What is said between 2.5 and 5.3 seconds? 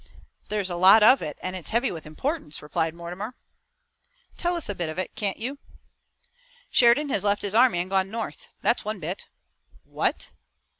replied Mortimer. "Tell us a bit of it,